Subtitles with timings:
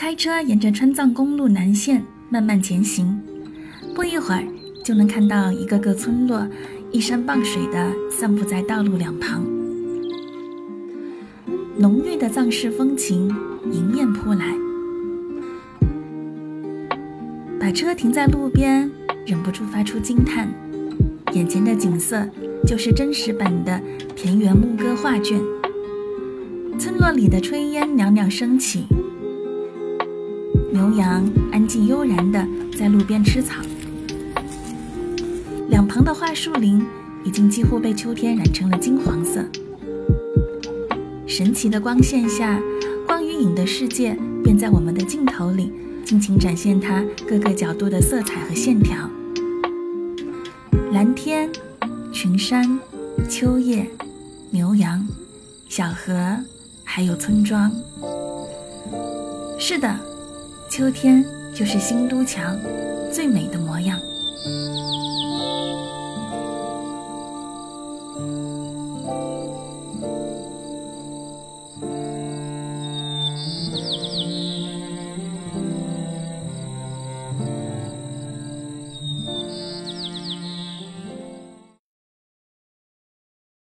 [0.00, 3.20] 开车沿着川藏公路南线慢慢前行，
[3.94, 4.42] 不一会儿
[4.82, 6.48] 就能看到一个个村落
[6.90, 9.44] 依山傍水地散布在道路两旁，
[11.76, 13.28] 浓郁的藏式风情
[13.70, 14.46] 迎面扑来。
[17.60, 18.90] 把车停在路边，
[19.26, 20.48] 忍不住发出惊叹：
[21.34, 22.26] 眼前的景色
[22.66, 23.78] 就是真实版的
[24.16, 25.38] 田园牧歌画卷。
[26.78, 28.86] 村落里的炊烟袅袅升起，
[30.72, 32.46] 牛羊安静悠然地
[32.78, 33.60] 在路边吃草。
[35.68, 36.84] 两旁的桦树林
[37.24, 39.44] 已经几乎被秋天染成了金黄色。
[41.26, 42.60] 神奇的光线下，
[43.06, 45.72] 光与影的世界便在我们的镜头里
[46.04, 48.96] 尽情展现它各个角度的色彩和线条。
[50.92, 51.50] 蓝天、
[52.12, 52.78] 群山、
[53.28, 53.88] 秋叶、
[54.50, 55.06] 牛羊、
[55.68, 56.14] 小河。
[56.92, 57.70] 还有村庄。
[59.56, 59.96] 是的，
[60.70, 62.56] 秋天就是新都墙
[63.12, 64.00] 最美的模样。